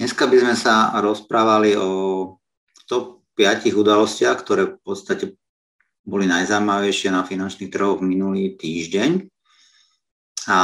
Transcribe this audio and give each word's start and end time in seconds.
Dneska 0.00 0.28
by 0.28 0.36
sme 0.40 0.54
sa 0.56 0.96
rozprávali 1.00 1.76
o 1.76 1.88
top 2.88 3.20
5 3.36 3.72
udalostiach, 3.72 4.36
ktoré 4.40 4.76
v 4.76 4.80
podstate 4.80 5.24
boli 6.04 6.24
najzaujímavejšie 6.28 7.12
na 7.12 7.24
finančných 7.24 7.72
trhoch 7.72 8.00
minulý 8.00 8.56
týždeň. 8.56 9.28
A 10.48 10.60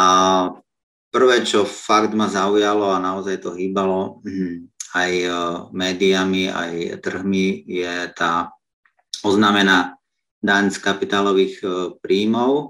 prvé, 1.13 1.45
čo 1.45 1.69
fakt 1.69 2.17
ma 2.17 2.29
zaujalo 2.29 2.93
a 2.93 3.01
naozaj 3.01 3.45
to 3.45 3.53
hýbalo 3.53 4.21
hm, 4.25 4.73
aj 4.97 5.13
e, 5.13 5.29
médiami, 5.73 6.49
aj 6.49 7.01
trhmi, 7.05 7.69
je 7.69 7.95
tá 8.17 8.53
oznámená 9.21 10.01
daň 10.41 10.73
z 10.73 10.79
kapitálových 10.81 11.55
e, 11.61 11.67
príjmov. 12.01 12.53
E, 12.53 12.67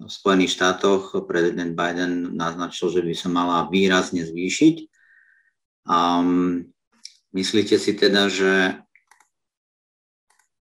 v 0.00 0.08
Spojených 0.08 0.56
štátoch 0.56 1.28
prezident 1.28 1.76
Biden 1.76 2.32
naznačil, 2.32 2.88
že 2.88 3.02
by 3.04 3.14
sa 3.14 3.28
mala 3.28 3.68
výrazne 3.68 4.24
zvýšiť. 4.24 4.99
Um, 5.90 6.70
myslíte 7.34 7.74
si 7.74 7.98
teda, 7.98 8.30
že 8.30 8.78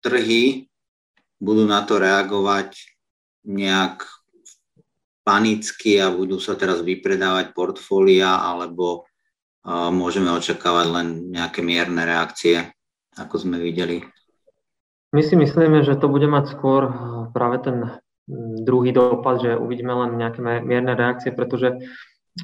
trhy 0.01 0.65
budú 1.37 1.69
na 1.69 1.85
to 1.85 2.01
reagovať 2.01 2.73
nejak 3.45 4.09
panicky 5.21 6.01
a 6.01 6.09
budú 6.09 6.41
sa 6.41 6.57
teraz 6.57 6.81
vypredávať 6.81 7.53
portfólia, 7.53 8.41
alebo 8.41 9.05
uh, 9.69 9.93
môžeme 9.93 10.33
očakávať 10.33 10.87
len 10.89 11.07
nejaké 11.29 11.61
mierne 11.61 12.01
reakcie, 12.09 12.73
ako 13.13 13.37
sme 13.37 13.61
videli? 13.61 14.01
My 15.13 15.21
si 15.21 15.37
myslíme, 15.37 15.85
že 15.85 15.93
to 15.93 16.09
bude 16.09 16.25
mať 16.25 16.57
skôr 16.57 16.89
práve 17.29 17.61
ten 17.61 17.77
druhý 18.65 18.93
dopad, 18.93 19.41
že 19.41 19.57
uvidíme 19.57 19.93
len 19.93 20.17
nejaké 20.17 20.41
mierne 20.41 20.93
reakcie, 20.93 21.33
pretože 21.33 21.77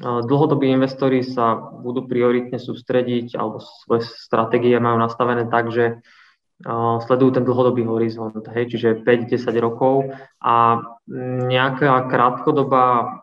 dlhodobí 0.02 0.68
investori 0.68 1.24
sa 1.24 1.56
budú 1.56 2.04
prioritne 2.04 2.60
sústrediť 2.60 3.36
alebo 3.36 3.60
svoje 3.60 4.04
stratégie 4.04 4.76
majú 4.76 5.00
nastavené 5.00 5.48
tak, 5.48 5.72
že 5.72 6.04
sledujú 7.04 7.36
ten 7.36 7.44
dlhodobý 7.44 7.84
horizont, 7.84 8.40
hej, 8.56 8.72
čiže 8.72 9.04
5-10 9.04 9.60
rokov 9.60 10.08
a 10.40 10.80
nejaká 11.52 12.08
krátkodobá 12.08 13.20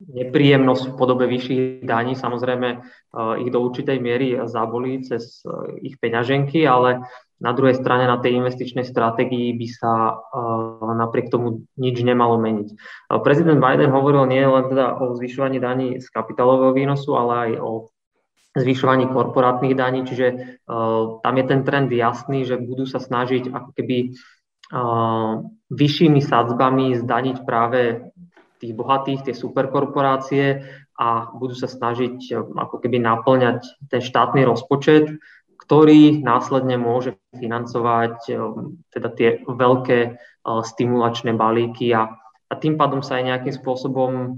nepríjemnosť 0.00 0.84
v 0.90 0.96
podobe 0.96 1.28
vyšších 1.28 1.84
daní 1.84 2.16
samozrejme 2.16 2.68
ich 3.44 3.50
do 3.52 3.58
určitej 3.60 4.00
miery 4.00 4.40
zabolí 4.48 5.04
cez 5.04 5.44
ich 5.84 6.00
peňaženky, 6.00 6.64
ale 6.64 7.04
na 7.40 7.52
druhej 7.52 7.76
strane 7.76 8.08
na 8.08 8.20
tej 8.20 8.36
investičnej 8.40 8.84
stratégii 8.84 9.52
by 9.56 9.66
sa 9.68 9.92
napriek 10.84 11.28
tomu 11.28 11.68
nič 11.76 12.00
nemalo 12.00 12.40
meniť. 12.40 12.68
Prezident 13.24 13.60
Biden 13.60 13.92
hovoril 13.92 14.28
nie 14.28 14.44
len 14.44 14.72
teda 14.72 15.00
o 15.00 15.16
zvyšovaní 15.16 15.60
daní 15.60 16.00
z 16.00 16.06
kapitálového 16.08 16.72
výnosu, 16.72 17.16
ale 17.16 17.32
aj 17.32 17.50
o 17.60 17.70
zvyšovaní 18.56 19.08
korporátnych 19.08 19.78
daní, 19.78 20.04
čiže 20.08 20.60
tam 21.20 21.34
je 21.36 21.44
ten 21.44 21.60
trend 21.62 21.92
jasný, 21.92 22.44
že 22.48 22.56
budú 22.60 22.88
sa 22.88 23.00
snažiť 23.00 23.52
ako 23.52 23.70
keby 23.76 24.16
vyššími 25.70 26.20
sadzbami 26.24 26.98
zdaniť 26.98 27.36
práve 27.46 28.10
tých 28.60 28.76
bohatých, 28.76 29.26
tie 29.26 29.34
superkorporácie 29.34 30.44
a 31.00 31.32
budú 31.32 31.56
sa 31.56 31.66
snažiť 31.66 32.16
uh, 32.36 32.44
ako 32.60 32.84
keby 32.84 33.00
naplňať 33.00 33.88
ten 33.88 34.04
štátny 34.04 34.44
rozpočet, 34.44 35.16
ktorý 35.64 36.20
následne 36.20 36.74
môže 36.76 37.14
financovať 37.30 38.26
teda 38.90 39.08
tie 39.14 39.28
veľké 39.46 40.18
stimulačné 40.42 41.30
balíky 41.38 41.94
a, 41.94 42.10
a 42.50 42.52
tým 42.58 42.74
pádom 42.74 43.06
sa 43.06 43.22
aj 43.22 43.30
nejakým 43.30 43.54
spôsobom 43.54 44.34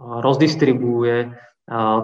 rozdistribuje 0.00 1.36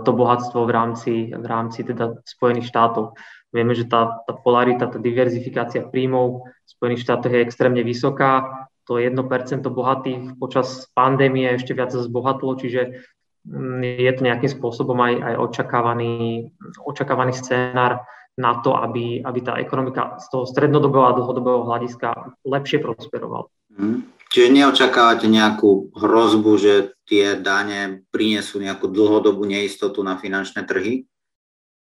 to 0.04 0.10
bohatstvo 0.12 0.68
v 0.68 0.72
rámci, 0.74 1.14
v 1.32 1.46
rámci 1.48 1.80
teda 1.86 2.20
Spojených 2.28 2.68
štátov. 2.68 3.16
Vieme, 3.56 3.72
že 3.72 3.88
tá, 3.88 4.20
tá 4.26 4.36
polarita, 4.36 4.90
tá 4.90 5.00
diverzifikácia 5.00 5.88
príjmov 5.88 6.44
v 6.44 6.68
Spojených 6.68 7.08
štátoch 7.08 7.32
je 7.32 7.44
extrémne 7.46 7.80
vysoká. 7.80 8.68
To 8.90 8.98
1% 8.98 9.14
bohatých 9.62 10.36
počas 10.42 10.90
pandémie 10.90 11.54
ešte 11.54 11.70
viac 11.70 11.94
zbohatlo, 11.94 12.58
čiže 12.58 13.06
mm, 13.46 13.78
je 13.82 14.12
to 14.14 14.20
nejakým 14.26 14.50
spôsobom 14.50 14.98
aj, 14.98 15.14
aj 15.22 15.34
očakávaný, 15.38 16.50
očakávaný 16.82 17.32
scénar 17.38 18.02
na 18.34 18.58
to, 18.64 18.74
aby, 18.74 19.20
aby 19.22 19.40
tá 19.44 19.60
ekonomika 19.60 20.16
z 20.18 20.26
toho 20.32 20.44
strednodobého 20.48 21.04
a 21.04 21.16
dlhodobého 21.16 21.68
hľadiska 21.68 22.34
lepšie 22.42 22.80
prosperovala. 22.80 23.46
Mm. 23.76 24.08
Čiže 24.32 24.48
neočakávate 24.48 25.28
nejakú 25.28 25.92
hrozbu, 25.92 26.52
že 26.56 26.96
tie 27.04 27.36
dane 27.36 28.08
prinesú 28.08 28.56
nejakú 28.64 28.88
dlhodobú 28.88 29.44
neistotu 29.44 30.00
na 30.00 30.16
finančné 30.16 30.64
trhy? 30.64 31.04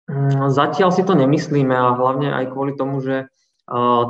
Mm, 0.05 0.53
zatiaľ 0.53 0.93
si 0.93 1.01
to 1.09 1.17
nemyslíme 1.17 1.73
a 1.73 1.97
hlavne 1.97 2.29
aj 2.37 2.53
kvôli 2.53 2.77
tomu, 2.77 3.01
že 3.01 3.33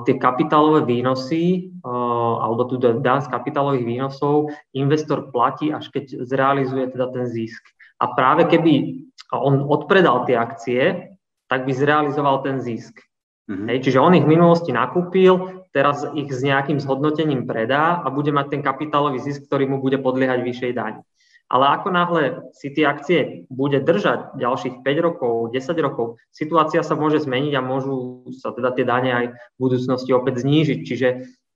tie 0.05 0.15
kapitálové 0.19 0.83
výnosy 0.83 1.71
alebo 1.85 2.67
tu 2.67 2.75
dan 2.79 3.23
z 3.23 3.31
kapitálových 3.31 3.87
výnosov 3.87 4.51
investor 4.75 5.31
platí, 5.31 5.71
až 5.71 5.95
keď 5.95 6.27
zrealizuje 6.27 6.91
teda 6.91 7.07
ten 7.15 7.31
zisk. 7.31 7.63
A 8.03 8.11
práve 8.19 8.51
keby 8.51 9.07
on 9.31 9.63
odpredal 9.71 10.27
tie 10.27 10.35
akcie, 10.35 10.83
tak 11.47 11.67
by 11.67 11.73
zrealizoval 11.75 12.43
ten 12.43 12.59
zisk. 12.59 12.99
Mm-hmm. 13.47 13.67
Hej, 13.71 13.79
čiže 13.85 14.03
on 14.03 14.17
ich 14.17 14.25
v 14.27 14.33
minulosti 14.35 14.73
nakúpil, 14.73 15.63
teraz 15.71 16.03
ich 16.17 16.33
s 16.33 16.41
nejakým 16.41 16.81
zhodnotením 16.81 17.45
predá 17.45 18.01
a 18.01 18.09
bude 18.09 18.33
mať 18.33 18.59
ten 18.59 18.63
kapitálový 18.65 19.21
zisk, 19.21 19.47
ktorý 19.47 19.69
mu 19.69 19.79
bude 19.79 20.01
podliehať 20.01 20.41
vyššej 20.43 20.73
dani. 20.75 21.01
Ale 21.53 21.77
ako 21.77 21.89
náhle 21.93 22.23
si 22.57 22.73
tie 22.73 22.89
akcie 22.89 23.45
bude 23.53 23.79
držať 23.85 24.41
ďalších 24.41 24.81
5 24.81 25.07
rokov, 25.07 25.53
10 25.53 25.77
rokov, 25.85 26.17
situácia 26.33 26.81
sa 26.81 26.97
môže 26.97 27.21
zmeniť 27.21 27.53
a 27.55 27.63
môžu 27.63 28.27
sa 28.33 28.51
teda 28.57 28.73
tie 28.73 28.89
dane 28.89 29.11
aj 29.13 29.27
v 29.37 29.59
budúcnosti 29.61 30.11
opäť 30.17 30.41
znížiť. 30.41 30.79
Čiže 30.83 31.09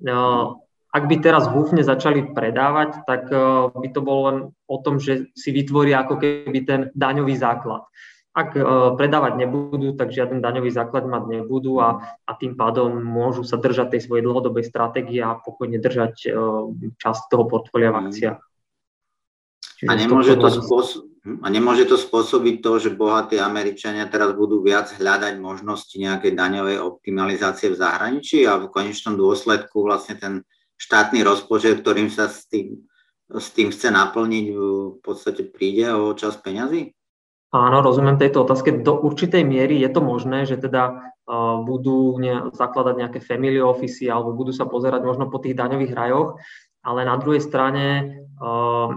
uh, 0.04 0.54
ak 0.93 1.04
by 1.09 1.16
teraz 1.25 1.49
húfne 1.49 1.81
začali 1.81 2.37
predávať, 2.37 3.04
tak 3.09 3.32
uh, 3.32 3.72
by 3.72 3.88
to 3.88 4.00
bolo 4.04 4.21
len 4.28 4.37
o 4.69 4.76
tom, 4.84 5.00
že 5.00 5.32
si 5.32 5.50
vytvoria 5.56 6.05
ako 6.05 6.20
keby 6.20 6.60
ten 6.69 6.81
daňový 6.93 7.34
základ. 7.41 7.88
Ak 8.38 8.55
e, 8.55 8.62
predávať 8.94 9.34
nebudú, 9.34 9.99
tak 9.99 10.15
žiaden 10.15 10.38
daňový 10.38 10.70
základ 10.70 11.10
mať 11.10 11.26
nebudú 11.26 11.82
a, 11.82 11.99
a 12.22 12.32
tým 12.38 12.55
pádom 12.55 12.94
môžu 13.03 13.43
sa 13.43 13.59
držať 13.59 13.99
tej 13.99 14.06
svojej 14.06 14.22
dlhodobej 14.22 14.62
stratégie 14.62 15.19
a 15.19 15.34
pokojne 15.34 15.82
držať 15.82 16.15
e, 16.22 16.28
časť 17.03 17.22
toho 17.34 17.50
portfólia 17.50 17.91
v 17.91 17.99
akciách. 18.06 18.38
A 19.87 19.93
nemôže, 19.94 20.34
to 20.34 20.50
spôsob, 20.50 21.06
hm, 21.22 21.39
a 21.44 21.47
nemôže 21.55 21.87
to 21.87 21.94
spôsobiť 21.94 22.59
to, 22.59 22.72
že 22.83 22.99
bohatí 22.99 23.39
Američania 23.39 24.11
teraz 24.11 24.34
budú 24.34 24.59
viac 24.59 24.91
hľadať 24.91 25.39
možnosti 25.39 25.94
nejakej 25.94 26.34
daňovej 26.34 26.83
optimalizácie 26.83 27.71
v 27.71 27.78
zahraničí 27.78 28.43
a 28.43 28.59
v 28.59 28.67
konečnom 28.75 29.15
dôsledku 29.15 29.87
vlastne 29.87 30.19
ten 30.19 30.34
štátny 30.83 31.22
rozpočet, 31.22 31.78
ktorým 31.87 32.11
sa 32.11 32.27
s 32.27 32.50
tým, 32.50 32.83
s 33.31 33.55
tým 33.55 33.71
chce 33.71 33.94
naplniť, 33.94 34.47
v 34.50 34.99
podstate 34.99 35.47
príde 35.47 35.94
o 35.94 36.11
čas 36.19 36.34
peňazí? 36.43 36.91
Áno, 37.49 37.81
rozumiem 37.81 38.21
tejto 38.21 38.44
otázke. 38.44 38.84
Do 38.84 39.00
určitej 39.00 39.41
miery 39.41 39.81
je 39.81 39.88
to 39.88 40.05
možné, 40.05 40.44
že 40.44 40.61
teda 40.61 41.17
uh, 41.25 41.65
budú 41.65 42.21
ne, 42.21 42.53
zakladať 42.53 42.94
nejaké 43.00 43.19
family 43.25 43.56
office 43.56 44.05
alebo 44.05 44.37
budú 44.37 44.53
sa 44.53 44.69
pozerať 44.69 45.00
možno 45.00 45.33
po 45.33 45.41
tých 45.41 45.56
daňových 45.56 45.97
rajoch, 45.97 46.37
ale 46.84 47.09
na 47.09 47.17
druhej 47.17 47.41
strane 47.41 48.21
uh, 48.37 48.93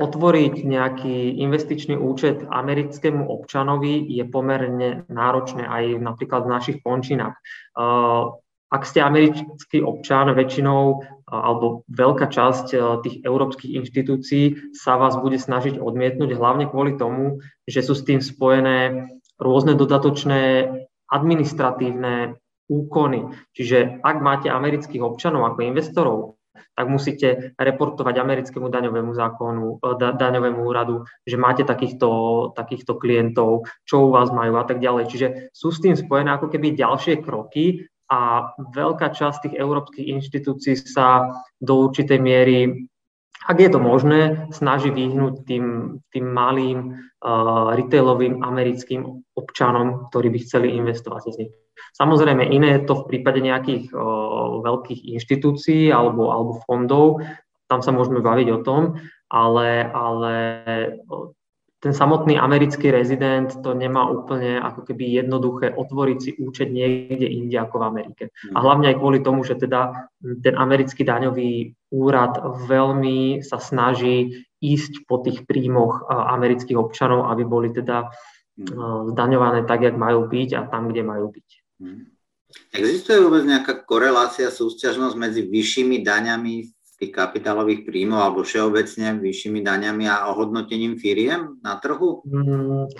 otvoriť 0.00 0.64
nejaký 0.64 1.44
investičný 1.44 2.00
účet 2.00 2.48
americkému 2.48 3.28
občanovi 3.28 4.00
je 4.08 4.24
pomerne 4.24 5.04
náročné 5.12 5.68
aj 5.68 6.00
napríklad 6.00 6.48
v 6.48 6.52
našich 6.56 6.78
končinách. 6.80 7.36
Uh, 7.76 8.40
ak 8.70 8.86
ste 8.86 9.02
americký 9.02 9.82
občan, 9.82 10.30
väčšinou 10.30 11.02
alebo 11.26 11.82
veľká 11.90 12.30
časť 12.30 12.66
tých 13.02 13.16
európskych 13.26 13.74
inštitúcií 13.82 14.74
sa 14.74 14.94
vás 14.94 15.18
bude 15.18 15.42
snažiť 15.42 15.82
odmietnúť, 15.82 16.38
hlavne 16.38 16.70
kvôli 16.70 16.94
tomu, 16.94 17.42
že 17.66 17.82
sú 17.82 17.98
s 17.98 18.06
tým 18.06 18.22
spojené 18.22 19.10
rôzne 19.42 19.74
dodatočné 19.74 20.70
administratívne 21.10 22.38
úkony. 22.70 23.34
Čiže 23.58 24.06
ak 24.06 24.16
máte 24.22 24.46
amerických 24.46 25.02
občanov 25.02 25.50
ako 25.50 25.66
investorov, 25.66 26.18
tak 26.74 26.86
musíte 26.88 27.54
reportovať 27.56 28.14
americkému 28.18 28.68
daňovému 28.68 29.12
zákonu, 29.14 29.78
da, 29.98 30.12
daňovému 30.12 30.60
úradu, 30.64 31.04
že 31.26 31.36
máte 31.36 31.62
takýchto, 31.62 32.52
takýchto 32.56 32.96
klientov, 32.96 33.68
čo 33.84 34.06
u 34.06 34.14
vás 34.14 34.32
majú 34.32 34.56
a 34.58 34.64
tak 34.64 34.80
ďalej. 34.80 35.04
Čiže 35.10 35.26
sú 35.54 35.70
s 35.70 35.82
tým 35.82 35.94
spojené 35.94 36.34
ako 36.34 36.48
keby 36.50 36.74
ďalšie 36.74 37.22
kroky 37.22 37.86
a 38.10 38.50
veľká 38.58 39.14
časť 39.14 39.46
tých 39.46 39.54
európskych 39.54 40.10
inštitúcií 40.18 40.74
sa 40.82 41.30
do 41.62 41.86
určitej 41.86 42.18
miery, 42.18 42.89
ak 43.48 43.56
je 43.56 43.70
to 43.72 43.80
možné, 43.80 44.48
snaží 44.52 44.92
vyhnúť 44.92 45.48
tým, 45.48 45.64
tým 46.12 46.26
malým 46.28 46.78
uh, 46.92 47.72
retailovým 47.72 48.44
americkým 48.44 49.24
občanom, 49.32 50.12
ktorí 50.12 50.28
by 50.28 50.38
chceli 50.44 50.76
investovať 50.76 51.22
z 51.32 51.38
nich. 51.44 51.52
Samozrejme, 51.96 52.44
iné 52.44 52.76
je 52.76 52.84
to 52.84 53.04
v 53.04 53.08
prípade 53.08 53.40
nejakých 53.40 53.88
uh, 53.96 54.60
veľkých 54.60 55.16
inštitúcií 55.16 55.88
alebo, 55.88 56.28
alebo 56.28 56.60
fondov, 56.68 57.24
tam 57.70 57.80
sa 57.80 57.94
môžeme 57.94 58.20
baviť 58.20 58.48
o 58.50 58.62
tom, 58.66 58.98
ale, 59.30 59.86
ale 59.88 60.34
ten 61.80 61.96
samotný 61.96 62.36
americký 62.36 62.92
rezident 62.92 63.56
to 63.64 63.72
nemá 63.72 64.04
úplne 64.04 64.60
ako 64.60 64.84
keby 64.84 65.24
jednoduché 65.24 65.72
otvoriť 65.72 66.18
si 66.20 66.30
účet 66.36 66.68
niekde 66.68 67.24
inde 67.24 67.56
ako 67.56 67.80
v 67.80 67.86
Amerike. 67.88 68.24
A 68.52 68.58
mm. 68.60 68.62
hlavne 68.62 68.86
aj 68.92 68.96
kvôli 69.00 69.18
tomu, 69.24 69.40
že 69.48 69.56
teda 69.56 70.12
ten 70.44 70.54
americký 70.60 71.08
daňový 71.08 71.72
úrad 71.88 72.36
veľmi 72.68 73.40
sa 73.40 73.56
snaží 73.56 74.44
ísť 74.60 75.08
po 75.08 75.24
tých 75.24 75.48
príjmoch 75.48 76.04
amerických 76.12 76.76
občanov, 76.76 77.32
aby 77.32 77.48
boli 77.48 77.72
teda 77.72 78.12
mm. 78.60 79.16
zdaňované 79.16 79.64
tak, 79.64 79.80
jak 79.80 79.96
majú 79.96 80.28
byť 80.28 80.50
a 80.60 80.62
tam, 80.68 80.92
kde 80.92 81.00
majú 81.00 81.32
byť. 81.32 81.48
Mm. 81.80 82.12
Existuje 82.76 83.24
vôbec 83.24 83.46
nejaká 83.46 83.88
korelácia, 83.88 84.52
súťažnosť 84.52 85.16
medzi 85.16 85.48
vyššími 85.48 86.02
daňami 86.04 86.79
tých 87.00 87.16
kapitálových 87.16 87.88
príjmov 87.88 88.20
alebo 88.20 88.40
všeobecne 88.44 89.16
vyššími 89.24 89.64
daňami 89.64 90.04
a 90.04 90.28
ohodnotením 90.28 91.00
firiem 91.00 91.56
na 91.64 91.80
trhu? 91.80 92.20
Mm, 92.28 92.92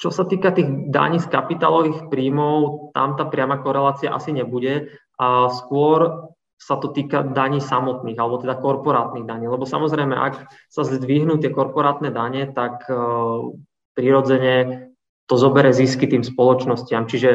čo 0.00 0.08
sa 0.08 0.24
týka 0.24 0.50
tých 0.56 0.88
daní 0.88 1.20
z 1.20 1.28
kapitálových 1.28 2.08
príjmov, 2.08 2.90
tam 2.96 3.20
tá 3.20 3.28
priama 3.28 3.60
korelácia 3.60 4.10
asi 4.10 4.32
nebude. 4.32 4.96
A 5.20 5.52
skôr 5.52 6.32
sa 6.58 6.80
to 6.80 6.90
týka 6.90 7.20
daní 7.22 7.60
samotných, 7.60 8.16
alebo 8.16 8.40
teda 8.40 8.56
korporátnych 8.56 9.28
daní. 9.28 9.46
Lebo 9.46 9.68
samozrejme, 9.68 10.16
ak 10.16 10.48
sa 10.72 10.82
zdvihnú 10.82 11.36
tie 11.38 11.52
korporátne 11.52 12.08
dane, 12.08 12.48
tak 12.50 12.88
uh, 12.88 13.52
prirodzene 13.92 14.88
to 15.28 15.34
zobere 15.36 15.76
zisky 15.76 16.08
tým 16.08 16.24
spoločnostiam. 16.24 17.04
Čiže 17.04 17.30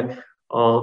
uh, 0.50 0.80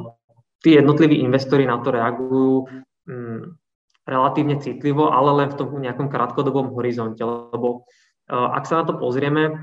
tí 0.64 0.80
jednotliví 0.80 1.20
investori 1.20 1.68
na 1.68 1.78
to 1.84 1.92
reagujú 1.92 2.66
um, 3.12 3.60
relatívne 4.08 4.58
citlivo, 4.64 5.12
ale 5.12 5.44
len 5.44 5.48
v 5.52 5.58
tom 5.60 5.70
nejakom 5.76 6.08
krátkodobom 6.08 6.72
horizonte, 6.72 7.22
lebo 7.22 7.84
e, 8.32 8.34
ak 8.34 8.64
sa 8.64 8.82
na 8.82 8.84
to 8.88 8.96
pozrieme, 8.96 9.44
e, 9.52 9.54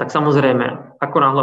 tak 0.00 0.08
samozrejme, 0.08 0.96
ako 0.96 1.16
náhle 1.20 1.42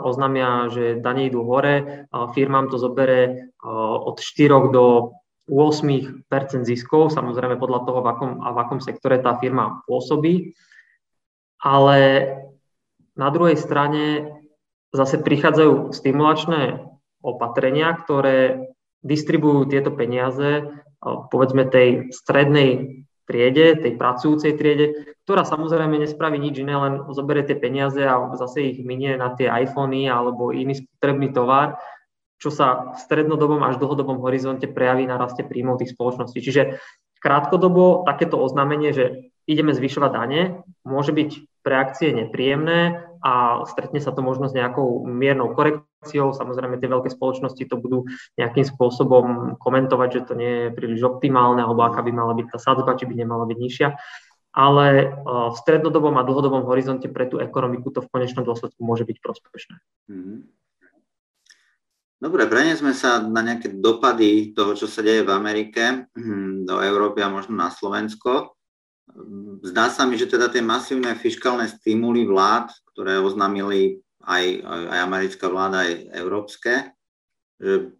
oznámia, 0.00 0.72
že 0.72 0.96
dane 0.98 1.28
idú 1.28 1.44
hore, 1.44 1.74
e, 1.76 1.84
firmám 2.32 2.72
to 2.72 2.80
zobere 2.80 3.52
od 3.66 4.16
4 4.16 4.72
do 4.72 5.12
8% 5.46 6.26
ziskov, 6.66 7.14
samozrejme 7.14 7.60
podľa 7.60 7.80
toho, 7.86 8.00
v 8.02 8.08
akom, 8.10 8.30
v 8.40 8.58
akom 8.58 8.80
sektore 8.82 9.22
tá 9.22 9.38
firma 9.38 9.84
pôsobí. 9.86 10.56
Ale 11.62 11.98
na 13.14 13.28
druhej 13.30 13.54
strane 13.54 14.34
zase 14.90 15.22
prichádzajú 15.22 15.94
stimulačné 15.94 16.82
opatrenia, 17.22 17.94
ktoré 17.94 18.70
distribujú 19.06 19.70
tieto 19.70 19.94
peniaze 19.94 20.66
povedzme 21.02 21.68
tej 21.68 22.10
strednej 22.10 23.02
triede, 23.26 23.76
tej 23.82 23.98
pracujúcej 23.98 24.54
triede, 24.54 25.16
ktorá 25.26 25.42
samozrejme 25.42 25.98
nespraví 25.98 26.38
nič 26.38 26.62
iné, 26.62 26.78
len 26.78 27.02
zoberie 27.10 27.42
tie 27.42 27.58
peniaze 27.58 27.98
a 28.06 28.22
zase 28.38 28.70
ich 28.70 28.78
minie 28.86 29.18
na 29.18 29.34
tie 29.34 29.50
iPhony 29.50 30.06
alebo 30.06 30.54
iný 30.54 30.78
spotrebný 30.78 31.34
tovar, 31.34 31.82
čo 32.38 32.54
sa 32.54 32.94
v 32.94 32.98
strednodobom 33.02 33.66
až 33.66 33.82
dlhodobom 33.82 34.22
horizonte 34.22 34.70
prejaví 34.70 35.08
na 35.08 35.18
raste 35.18 35.42
príjmov 35.42 35.82
tých 35.82 35.96
spoločností. 35.98 36.38
Čiže 36.38 36.78
krátkodobo 37.18 38.06
takéto 38.06 38.38
oznámenie, 38.38 38.94
že 38.94 39.34
ideme 39.50 39.74
zvyšovať 39.74 40.10
dane, 40.14 40.62
môže 40.86 41.10
byť 41.10 41.30
pre 41.66 41.74
akcie 41.74 42.14
nepríjemné 42.14 43.05
a 43.22 43.62
stretne 43.68 44.00
sa 44.02 44.12
to 44.12 44.20
možno 44.20 44.48
s 44.48 44.56
nejakou 44.56 45.04
miernou 45.04 45.52
korekciou. 45.52 46.36
Samozrejme, 46.36 46.80
tie 46.80 46.90
veľké 46.90 47.10
spoločnosti 47.12 47.62
to 47.68 47.76
budú 47.76 47.98
nejakým 48.36 48.64
spôsobom 48.64 49.56
komentovať, 49.60 50.08
že 50.12 50.20
to 50.26 50.32
nie 50.36 50.52
je 50.68 50.74
príliš 50.74 51.02
optimálne, 51.06 51.60
alebo 51.60 51.84
aká 51.84 52.00
by 52.04 52.12
mala 52.12 52.36
byť 52.36 52.46
tá 52.52 52.58
sadzba, 52.58 52.98
či 52.98 53.08
by 53.08 53.14
nemala 53.16 53.44
byť 53.48 53.58
nižšia. 53.58 53.88
Ale 54.56 54.84
e, 54.88 55.06
v 55.52 55.56
strednodobom 55.60 56.16
a 56.16 56.24
dlhodobom 56.24 56.64
horizonte 56.64 57.12
pre 57.12 57.28
tú 57.28 57.36
ekonomiku 57.36 57.92
to 57.92 58.00
v 58.00 58.08
konečnom 58.08 58.44
dôsledku 58.44 58.80
môže 58.80 59.04
byť 59.04 59.16
prospešné. 59.20 59.76
Mm-hmm. 60.08 60.38
Dobre, 62.16 62.48
preniesme 62.48 62.96
sa 62.96 63.20
na 63.20 63.44
nejaké 63.44 63.76
dopady 63.76 64.56
toho, 64.56 64.72
čo 64.72 64.88
sa 64.88 65.04
deje 65.04 65.20
v 65.20 65.30
Amerike, 65.36 66.08
hm, 66.16 66.64
do 66.64 66.80
Európy 66.80 67.20
a 67.20 67.28
možno 67.28 67.52
na 67.52 67.68
Slovensko. 67.68 68.56
Zdá 69.60 69.92
sa 69.92 70.08
mi, 70.08 70.16
že 70.16 70.24
teda 70.24 70.48
tie 70.48 70.64
masívne 70.64 71.12
fiskálne 71.12 71.68
stimuly 71.68 72.24
vlád, 72.24 72.72
ktoré 72.96 73.20
oznámili 73.20 74.00
aj, 74.24 74.64
aj 74.64 74.98
americká 75.04 75.52
vláda, 75.52 75.84
aj 75.84 76.16
európske, 76.16 76.96
že 77.60 77.92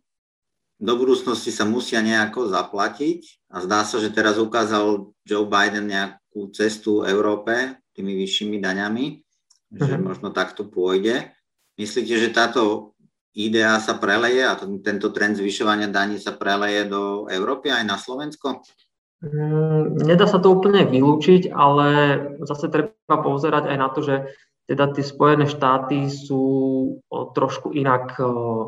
do 0.80 0.92
budúcnosti 0.96 1.52
sa 1.52 1.68
musia 1.68 2.00
nejako 2.00 2.48
zaplatiť 2.48 3.48
a 3.52 3.60
zdá 3.60 3.84
sa, 3.84 4.00
že 4.00 4.08
teraz 4.08 4.40
ukázal 4.40 5.12
Joe 5.28 5.44
Biden 5.44 5.92
nejakú 5.92 6.48
cestu 6.56 7.04
Európe 7.04 7.76
tými 7.92 8.16
vyššími 8.16 8.56
daňami, 8.56 9.20
že 9.72 9.92
uh-huh. 9.96 10.04
možno 10.04 10.32
takto 10.32 10.68
pôjde. 10.68 11.32
Myslíte, 11.76 12.16
že 12.16 12.32
táto 12.32 12.96
idea 13.36 13.76
sa 13.80 14.00
preleje 14.00 14.40
a 14.44 14.56
tento 14.80 15.12
trend 15.12 15.36
zvyšovania 15.36 15.92
daní 15.92 16.16
sa 16.16 16.32
preleje 16.32 16.88
do 16.88 17.28
Európy 17.28 17.68
aj 17.68 17.84
na 17.84 17.96
Slovensko? 18.00 18.64
Mm, 19.20 19.96
nedá 20.04 20.28
sa 20.28 20.40
to 20.40 20.52
úplne 20.52 20.84
vylúčiť, 20.88 21.52
ale 21.52 21.88
zase 22.44 22.68
treba 22.68 23.16
pozerať 23.20 23.72
aj 23.72 23.76
na 23.80 23.88
to, 23.92 24.00
že 24.04 24.28
teda 24.66 24.90
tie 24.90 25.06
Spojené 25.06 25.46
štáty 25.46 26.10
sú 26.10 26.42
trošku 27.08 27.70
inak 27.70 28.18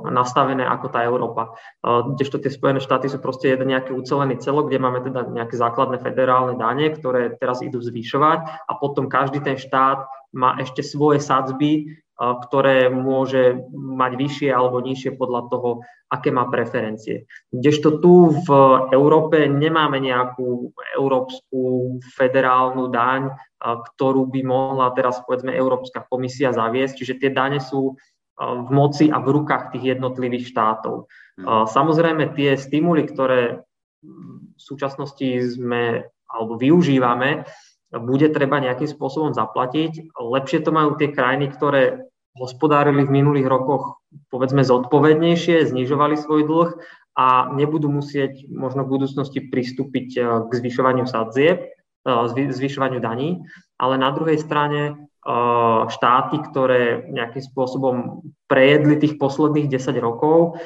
nastavené 0.06 0.62
ako 0.62 0.86
tá 0.94 1.02
Európa. 1.02 1.58
Kdežto 1.82 2.38
tie 2.38 2.54
Spojené 2.54 2.78
štáty 2.78 3.10
sú 3.10 3.18
proste 3.18 3.50
jeden 3.50 3.74
nejaký 3.74 3.90
ucelený 3.90 4.38
celok, 4.38 4.70
kde 4.70 4.78
máme 4.78 5.02
teda 5.02 5.26
nejaké 5.26 5.58
základné 5.58 5.98
federálne 5.98 6.54
dane, 6.54 6.94
ktoré 6.94 7.34
teraz 7.34 7.66
idú 7.66 7.82
zvyšovať 7.82 8.70
a 8.70 8.72
potom 8.78 9.10
každý 9.10 9.42
ten 9.42 9.58
štát 9.58 10.06
má 10.30 10.54
ešte 10.62 10.86
svoje 10.86 11.18
sadzby, 11.18 11.98
ktoré 12.18 12.90
môže 12.90 13.62
mať 13.72 14.12
vyššie 14.18 14.50
alebo 14.50 14.82
nižšie 14.82 15.14
podľa 15.14 15.42
toho, 15.54 15.70
aké 16.10 16.34
má 16.34 16.50
preferencie. 16.50 17.30
Kdežto 17.54 18.02
tu 18.02 18.34
v 18.42 18.48
Európe 18.90 19.46
nemáme 19.46 20.02
nejakú 20.02 20.74
európsku 20.98 21.94
federálnu 22.18 22.90
daň, 22.90 23.30
ktorú 23.62 24.26
by 24.34 24.40
mohla 24.42 24.90
teraz 24.98 25.22
povedzme 25.22 25.54
Európska 25.54 26.02
komisia 26.10 26.50
zaviesť, 26.50 26.94
čiže 26.98 27.18
tie 27.22 27.30
dane 27.30 27.62
sú 27.62 27.94
v 28.38 28.68
moci 28.70 29.10
a 29.10 29.18
v 29.22 29.34
rukách 29.34 29.74
tých 29.74 29.98
jednotlivých 29.98 30.54
štátov. 30.54 31.10
Hmm. 31.38 31.66
Samozrejme 31.66 32.34
tie 32.38 32.54
stimuly, 32.54 33.06
ktoré 33.06 33.62
v 34.02 34.58
súčasnosti 34.58 35.58
sme 35.58 36.06
alebo 36.30 36.54
využívame, 36.54 37.46
bude 37.88 38.28
treba 38.30 38.60
nejakým 38.60 38.86
spôsobom 38.86 39.32
zaplatiť. 39.32 40.12
Lepšie 40.12 40.60
to 40.60 40.70
majú 40.70 40.94
tie 41.00 41.08
krajiny, 41.08 41.48
ktoré 41.50 42.07
hospodárili 42.38 43.04
v 43.04 43.14
minulých 43.20 43.50
rokoch 43.50 43.98
povedzme 44.32 44.64
zodpovednejšie, 44.64 45.68
znižovali 45.68 46.16
svoj 46.16 46.42
dlh 46.48 46.70
a 47.18 47.50
nebudú 47.50 47.90
musieť 47.90 48.46
možno 48.46 48.86
v 48.86 48.92
budúcnosti 48.94 49.42
pristúpiť 49.42 50.08
eh, 50.16 50.24
k 50.46 50.50
zvyšovaniu 50.54 51.04
sadzie, 51.10 51.74
eh, 52.06 52.50
zvyšovaniu 52.54 53.02
daní, 53.02 53.42
ale 53.76 53.98
na 53.98 54.14
druhej 54.14 54.38
strane 54.38 54.94
eh, 54.94 55.80
štáty, 55.90 56.38
ktoré 56.38 57.10
nejakým 57.10 57.42
spôsobom 57.42 58.22
prejedli 58.46 58.96
tých 58.96 59.18
posledných 59.18 59.68
10 59.68 59.98
rokov, 60.00 60.62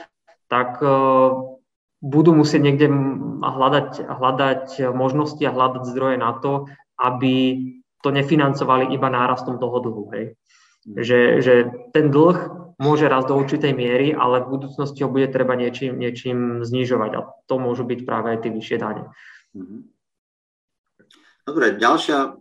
tak 0.53 0.85
budú 2.05 2.31
musieť 2.37 2.61
niekde 2.61 2.93
hľadať, 3.41 4.05
hľadať 4.05 4.93
možnosti 4.93 5.41
a 5.49 5.55
hľadať 5.57 5.83
zdroje 5.89 6.21
na 6.21 6.37
to, 6.37 6.69
aby 7.01 7.57
to 8.05 8.13
nefinancovali 8.13 8.93
iba 8.93 9.09
nárastom 9.09 9.57
toho 9.57 9.81
dlhu. 9.81 10.13
Hej. 10.13 10.37
Že, 10.83 11.21
že 11.39 11.55
ten 11.95 12.11
dlh 12.11 12.63
môže 12.83 13.07
raz 13.07 13.23
do 13.31 13.39
určitej 13.39 13.71
miery, 13.71 14.11
ale 14.11 14.43
v 14.43 14.59
budúcnosti 14.59 15.07
ho 15.07 15.11
bude 15.13 15.31
treba 15.31 15.55
niečím, 15.55 15.95
niečím 15.95 16.67
znižovať 16.67 17.11
a 17.15 17.21
to 17.47 17.55
môžu 17.63 17.87
byť 17.87 18.01
práve 18.03 18.35
aj 18.35 18.39
tie 18.43 18.51
vyššie 18.51 18.77
dane. 18.83 19.07
Mhm. 19.55 19.77
Dobre, 21.43 21.75
ďalšia 21.79 22.39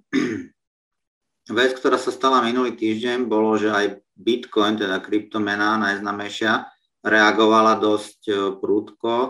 vec, 1.58 1.72
ktorá 1.78 1.98
sa 1.98 2.14
stala 2.14 2.46
minulý 2.46 2.78
týždeň, 2.78 3.30
bolo, 3.30 3.58
že 3.58 3.74
aj 3.74 4.02
Bitcoin, 4.14 4.78
teda 4.78 5.02
kryptomena 5.02 5.78
najznamejšia, 5.82 6.70
reagovala 7.02 7.82
dosť 7.82 8.20
e, 8.30 8.34
prúdko 8.62 9.14
e, 9.26 9.30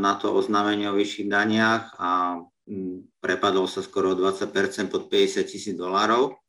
na 0.00 0.16
to 0.16 0.32
oznámenie 0.32 0.88
o 0.88 0.96
vyšších 0.96 1.28
daniach 1.28 1.92
a 2.00 2.40
prepadol 3.20 3.68
sa 3.68 3.84
skoro 3.84 4.16
20% 4.16 4.88
pod 4.88 5.12
50 5.12 5.44
tisíc 5.44 5.76
dolárov. 5.76 6.40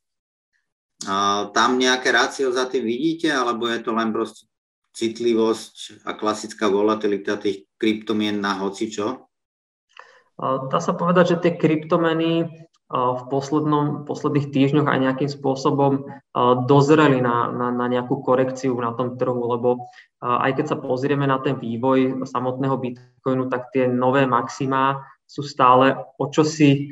Tam 1.51 1.69
nejaké 1.81 2.13
rácio 2.13 2.53
za 2.53 2.69
tým 2.69 2.85
vidíte, 2.85 3.33
alebo 3.33 3.65
je 3.65 3.81
to 3.81 3.91
len 3.95 4.13
proste 4.13 4.45
citlivosť 4.91 6.05
a 6.05 6.13
klasická 6.13 6.67
volatilita 6.67 7.39
tých 7.39 7.65
kryptomien 7.79 8.37
na 8.37 8.59
hocičo? 8.59 9.31
Dá 10.41 10.79
sa 10.81 10.93
povedať, 10.93 11.37
že 11.37 11.41
tie 11.41 11.53
kryptomeny 11.57 12.49
v 12.91 13.21
poslednom, 13.31 14.03
posledných 14.03 14.51
týždňoch 14.51 14.83
aj 14.83 14.99
nejakým 14.99 15.31
spôsobom 15.31 16.11
dozreli 16.67 17.23
na, 17.23 17.47
na, 17.47 17.71
na 17.71 17.85
nejakú 17.87 18.19
korekciu 18.19 18.75
na 18.75 18.91
tom 18.91 19.15
trhu, 19.15 19.47
lebo 19.47 19.87
aj 20.19 20.59
keď 20.59 20.65
sa 20.75 20.77
pozrieme 20.77 21.23
na 21.23 21.39
ten 21.39 21.55
vývoj 21.55 22.27
samotného 22.27 22.75
Bitcoinu, 22.75 23.47
tak 23.47 23.71
tie 23.71 23.87
nové 23.87 24.27
maximá 24.27 25.07
sú 25.23 25.39
stále 25.39 25.95
o 26.19 26.27
čosi 26.27 26.91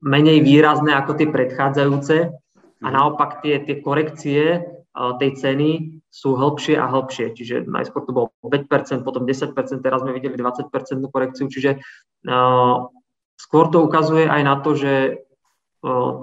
menej 0.00 0.40
výrazné 0.40 0.96
ako 0.96 1.20
tie 1.20 1.28
predchádzajúce. 1.28 2.32
A 2.82 2.86
mhm. 2.90 2.94
naopak 2.94 3.40
tie, 3.40 3.62
tie 3.62 3.78
korekcie 3.78 4.66
tej 4.92 5.30
ceny 5.40 5.70
sú 6.12 6.36
hĺbšie 6.36 6.76
a 6.76 6.84
hĺbšie. 6.84 7.32
Čiže 7.32 7.64
najskôr 7.64 8.04
to 8.04 8.12
bolo 8.12 8.26
5%, 8.44 9.00
potom 9.00 9.24
10%, 9.24 9.56
teraz 9.80 10.04
sme 10.04 10.12
videli 10.12 10.36
20% 10.36 10.68
korekciu, 11.08 11.48
čiže 11.48 11.80
skôr 13.40 13.64
to 13.72 13.80
ukazuje 13.80 14.28
aj 14.28 14.42
na 14.44 14.60
to, 14.60 14.76
že 14.76 15.24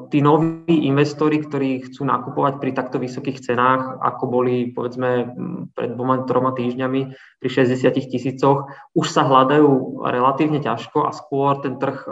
tí 0.08 0.24
noví 0.24 0.88
investori, 0.88 1.44
ktorí 1.44 1.92
chcú 1.92 2.08
nakupovať 2.08 2.64
pri 2.64 2.72
takto 2.72 2.96
vysokých 2.96 3.44
cenách, 3.44 4.00
ako 4.00 4.24
boli 4.32 4.72
povedzme 4.72 5.36
pred 5.76 6.00
dvoma, 6.00 6.24
troma 6.24 6.56
týždňami 6.56 7.02
pri 7.44 7.50
60 7.52 7.92
tisícoch, 8.08 8.72
už 8.96 9.08
sa 9.12 9.28
hľadajú 9.28 10.00
relatívne 10.08 10.64
ťažko 10.64 11.04
a 11.04 11.12
skôr 11.12 11.60
ten 11.60 11.76
trh 11.76 12.08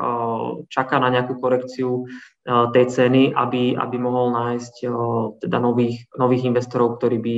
čaká 0.68 1.00
na 1.00 1.08
nejakú 1.08 1.40
korekciu 1.40 2.12
tej 2.48 2.86
ceny, 2.92 3.32
aby, 3.32 3.80
aby 3.80 3.96
mohol 3.96 4.36
nájsť 4.36 4.74
teda 5.40 5.58
nových, 5.64 6.04
nových 6.20 6.44
investorov, 6.52 7.00
ktorí 7.00 7.18
by, 7.24 7.36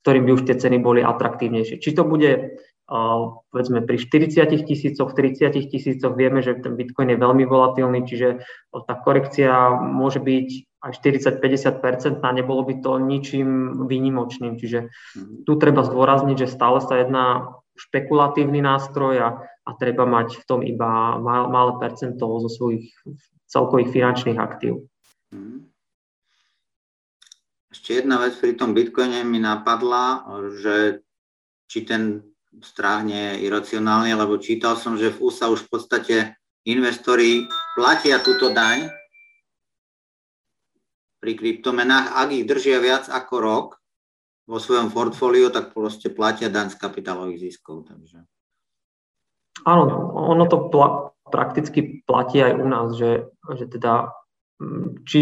ktorým 0.00 0.24
by 0.24 0.30
už 0.40 0.42
tie 0.48 0.56
ceny 0.56 0.80
boli 0.80 1.04
atraktívnejšie. 1.04 1.84
Či 1.84 1.92
to 1.92 2.08
bude 2.08 2.56
povedzme 2.90 3.86
pri 3.86 3.96
40 4.02 4.66
tisícoch, 4.66 5.14
30 5.14 5.70
tisícoch 5.70 6.12
vieme, 6.18 6.42
že 6.42 6.58
ten 6.58 6.74
Bitcoin 6.74 7.14
je 7.14 7.22
veľmi 7.22 7.46
volatilný, 7.46 8.02
čiže 8.02 8.42
tá 8.74 8.94
korekcia 8.98 9.78
môže 9.78 10.18
byť 10.18 10.48
aj 10.80 10.92
40-50%, 10.98 12.24
a 12.24 12.28
nebolo 12.32 12.66
by 12.66 12.82
to 12.82 12.98
ničím 12.98 13.84
výnimočným. 13.86 14.58
Čiže 14.58 14.90
mhm. 14.90 15.46
tu 15.46 15.52
treba 15.60 15.86
zdôrazniť, 15.86 16.36
že 16.46 16.52
stále 16.52 16.82
sa 16.82 16.98
jedná 16.98 17.54
špekulatívny 17.78 18.60
nástroj 18.60 19.14
a, 19.22 19.28
a 19.46 19.70
treba 19.78 20.04
mať 20.04 20.42
v 20.42 20.44
tom 20.44 20.60
iba 20.66 21.16
mal, 21.20 21.48
malé 21.48 21.78
percento 21.78 22.26
zo 22.42 22.50
svojich 22.50 22.90
celkových 23.46 23.94
finančných 23.94 24.38
aktív. 24.40 24.90
Mhm. 25.30 25.70
Ešte 27.70 28.02
jedna 28.02 28.18
vec 28.18 28.34
pri 28.34 28.58
tom 28.58 28.74
Bitcoine 28.74 29.22
mi 29.22 29.38
napadla, 29.38 30.26
že 30.58 31.06
či 31.70 31.86
ten 31.86 32.29
je 32.50 33.46
iracionálny, 33.46 34.14
lebo 34.14 34.36
čítal 34.42 34.74
som, 34.74 34.98
že 34.98 35.14
v 35.14 35.30
USA 35.30 35.48
už 35.48 35.66
v 35.66 35.70
podstate 35.70 36.16
investori 36.66 37.46
platia 37.78 38.20
túto 38.20 38.52
daň 38.52 38.90
pri 41.22 41.32
kryptomenách. 41.36 42.16
Ak 42.16 42.28
ich 42.34 42.48
držia 42.48 42.82
viac 42.82 43.06
ako 43.06 43.34
rok 43.40 43.68
vo 44.50 44.58
svojom 44.58 44.90
portfóliu, 44.90 45.48
tak 45.54 45.70
proste 45.70 46.10
platia 46.10 46.50
daň 46.50 46.74
z 46.74 46.76
kapitálových 46.80 47.50
ziskov. 47.50 47.86
Takže. 47.86 48.26
Áno, 49.62 49.84
ono 50.16 50.44
to 50.50 50.72
pla- 50.72 51.14
prakticky 51.30 52.02
platí 52.02 52.42
aj 52.42 52.52
u 52.58 52.66
nás, 52.66 52.88
že, 52.98 53.30
že 53.54 53.70
teda 53.70 54.10
či 55.08 55.20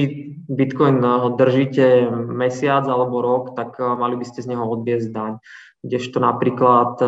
Bitcoin 0.51 0.99
držíte 1.39 2.11
mesiac 2.11 2.83
alebo 2.91 3.23
rok, 3.23 3.55
tak 3.55 3.79
mali 3.79 4.19
by 4.19 4.27
ste 4.27 4.43
z 4.43 4.51
neho 4.51 4.67
odviesť 4.67 5.15
daň 5.15 5.33
kdežto 5.83 6.19
napríklad 6.19 6.99
e, 6.99 7.07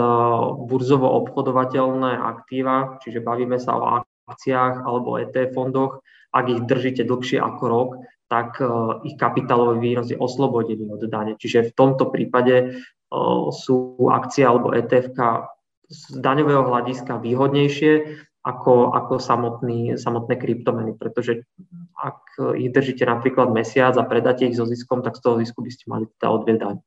burzovo 0.66 1.10
obchodovateľné 1.24 2.14
aktíva, 2.14 3.02
čiže 3.02 3.24
bavíme 3.24 3.58
sa 3.58 3.74
o 3.74 3.84
akciách 4.30 4.86
alebo 4.86 5.18
ETF 5.18 5.50
fondoch, 5.54 5.92
ak 6.30 6.44
ich 6.46 6.60
držíte 6.62 7.02
dlhšie 7.02 7.42
ako 7.42 7.64
rok, 7.66 7.90
tak 8.30 8.62
e, 8.62 8.66
ich 9.10 9.18
kapitálový 9.18 9.82
výnos 9.82 10.14
je 10.14 10.18
oslobodený 10.18 10.86
od 10.86 11.02
dane. 11.10 11.34
Čiže 11.34 11.74
v 11.74 11.74
tomto 11.74 12.14
prípade 12.14 12.54
e, 12.62 12.66
sú 13.50 14.06
akcie 14.06 14.46
alebo 14.46 14.70
ETF 14.70 15.18
z 15.90 16.22
daňového 16.22 16.70
hľadiska 16.70 17.18
výhodnejšie 17.18 18.22
ako, 18.46 18.94
ako 18.94 19.18
samotný, 19.18 19.98
samotné 19.98 20.38
kryptomeny, 20.38 20.94
pretože 20.96 21.44
ak 21.98 22.40
ich 22.56 22.72
držíte 22.72 23.04
napríklad 23.04 23.52
mesiac 23.52 23.98
a 23.98 24.06
predáte 24.06 24.48
ich 24.48 24.56
so 24.56 24.64
ziskom, 24.64 25.04
tak 25.04 25.18
z 25.18 25.20
toho 25.20 25.36
zisku 25.42 25.60
by 25.60 25.70
ste 25.74 25.84
mali 25.90 26.08
teda 26.16 26.28
odviedať 26.32 26.80